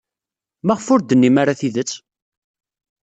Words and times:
Maɣef 0.65 0.87
ur 0.93 0.99
d-tennim 1.01 1.35
ara 1.41 1.59
tidet? 1.59 1.91